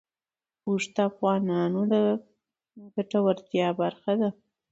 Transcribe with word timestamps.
اوښ 0.67 0.83
د 0.95 0.97
افغانانو 1.09 1.79
د 1.91 1.93
ګټورتیا 2.93 3.67
برخه 3.81 4.13
ده. 4.19 4.29